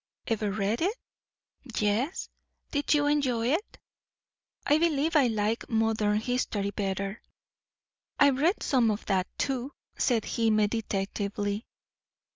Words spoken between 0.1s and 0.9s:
"Ever read